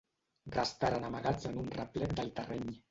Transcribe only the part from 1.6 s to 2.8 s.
un replec del terreny.